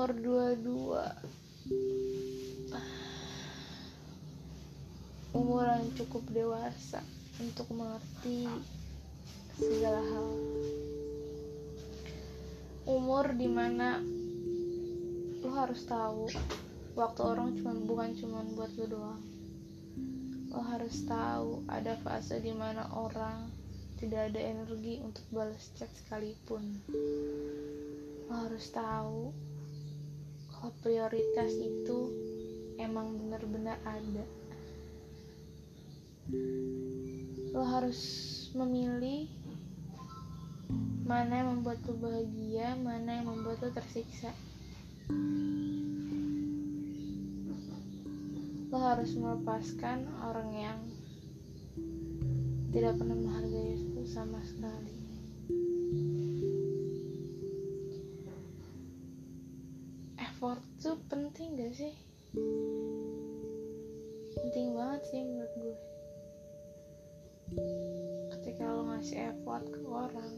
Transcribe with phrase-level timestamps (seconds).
[0.00, 0.96] umur 22
[5.36, 7.04] umur yang cukup dewasa
[7.36, 8.48] untuk mengerti
[9.60, 10.28] segala hal.
[12.88, 14.00] Umur di mana
[15.44, 16.32] lo harus tahu
[16.96, 19.20] waktu orang cuma bukan cuma buat lo doang.
[20.48, 23.52] Lo harus tahu ada fase di mana orang
[24.00, 26.80] tidak ada energi untuk balas chat sekalipun.
[28.32, 29.49] Lo harus tahu
[30.60, 31.98] kalau prioritas itu
[32.76, 34.24] emang benar-benar ada?
[37.56, 37.98] Lo harus
[38.52, 39.24] memilih
[41.08, 44.36] mana yang membuat lo bahagia mana yang membuat lo tersiksa.
[48.68, 50.78] Lo harus melepaskan orang yang
[52.76, 55.00] tidak pernah menghargai itu sama sekali
[60.40, 61.92] effort tuh penting gak sih?
[64.32, 65.76] Penting banget sih menurut gue.
[68.32, 70.32] Ketika lo ngasih effort ke orang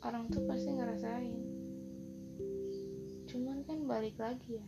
[0.00, 1.44] orang tuh pasti ngerasain.
[3.28, 4.66] Cuman kan balik lagi ya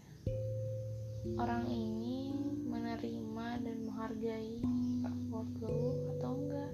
[1.40, 2.36] orang ini
[2.68, 4.60] menerima dan menghargai
[5.08, 5.80] effort lo
[6.20, 6.72] atau enggak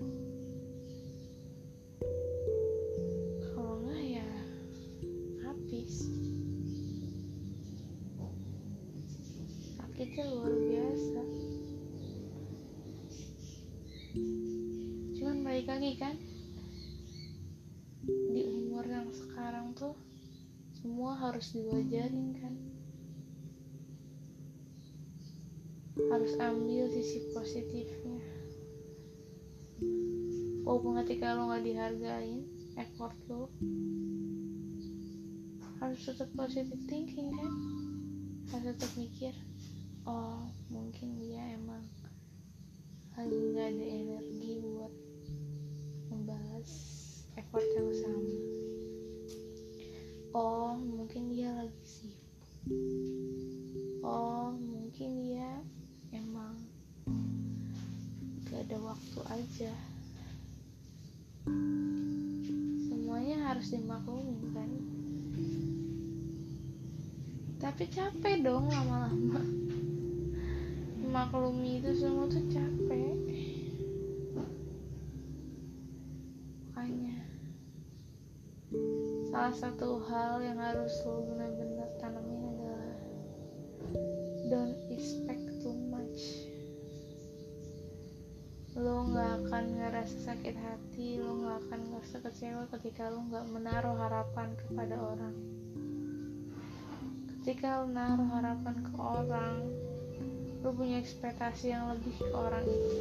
[9.98, 11.22] sakitnya luar biasa.
[15.18, 16.14] Cuman balik lagi kan
[18.06, 19.98] di umur yang sekarang tuh
[20.78, 22.54] semua harus diwajarin kan.
[26.14, 28.22] Harus ambil sisi positifnya.
[30.62, 32.46] Walaupun ketika lo gak dihargain
[32.78, 33.50] effort lo
[35.82, 37.52] harus tetap positive thinking kan.
[38.54, 39.34] Harus tetap mikir
[40.08, 40.40] oh
[40.72, 41.84] mungkin dia emang
[43.12, 44.94] lagi gak ada energi buat
[46.08, 46.72] membalas
[47.36, 48.36] effort yang sama.
[50.32, 52.40] Oh mungkin dia lagi sibuk.
[54.00, 55.60] Oh mungkin dia
[56.16, 56.56] emang
[58.48, 59.74] gak ada waktu aja.
[62.88, 64.70] Semuanya harus dimaklumin kan?
[67.60, 69.67] Tapi capek dong lama-lama
[71.08, 73.16] memaklumi itu semua tuh capek.
[76.68, 77.16] Makanya
[79.32, 82.92] salah satu hal yang harus lo benar-benar tanamin adalah
[84.52, 86.44] don't expect too much.
[88.76, 93.96] Lo nggak akan ngerasa sakit hati lo nggak akan ngerasa kecewa ketika lo nggak menaruh
[93.96, 95.36] harapan kepada orang.
[97.32, 99.87] Ketika lo naruh harapan ke orang
[100.62, 102.98] lo punya ekspektasi yang lebih ke orang itu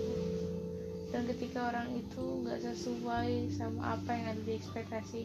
[1.09, 5.22] dan ketika orang itu nggak sesuai sama apa yang ada di ekspektasi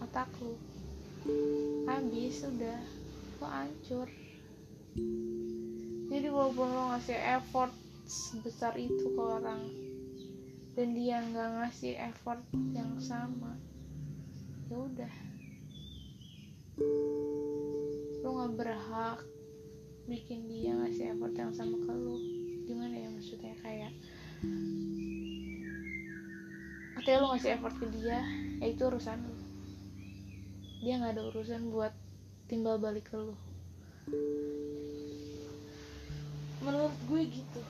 [0.00, 0.56] otak lo
[1.84, 2.80] habis udah
[3.40, 4.08] lo hancur.
[6.10, 7.72] Jadi walaupun lo ngasih effort
[8.08, 9.62] sebesar itu ke orang
[10.74, 12.40] dan dia nggak ngasih effort
[12.74, 13.54] yang sama
[14.72, 15.14] ya udah.
[18.24, 19.18] Lo nggak berhak
[20.10, 22.18] bikin dia ngasih effort yang sama ke lo
[22.66, 23.54] gimana ya maksudnya?
[23.62, 23.94] Kayak
[26.98, 28.18] ketika lo ngasih effort ke dia
[28.58, 29.34] ya itu urusan lo
[30.82, 31.94] dia nggak ada urusan buat
[32.50, 33.38] timbal balik ke lo
[36.60, 37.60] menurut gue gitu.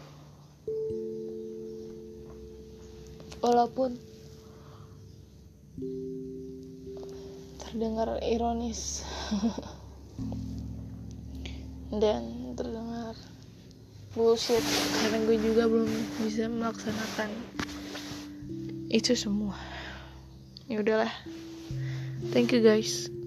[3.41, 3.97] Walaupun
[7.63, 9.07] terdengar ironis
[11.95, 13.15] dan terdengar
[14.15, 14.63] bullshit.
[15.03, 15.91] Karena gue juga belum
[16.23, 17.31] bisa melaksanakan
[18.91, 19.59] itu semua.
[20.71, 21.15] Ya udahlah.
[22.31, 23.20] Thank you guys